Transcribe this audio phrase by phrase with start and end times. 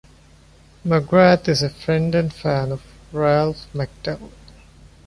[0.83, 4.31] McGrath is a friend and fan of Ralph McTell.